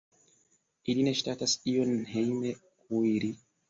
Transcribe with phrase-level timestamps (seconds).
[0.93, 3.37] Ili ne ŝatas ion hejme kuiri.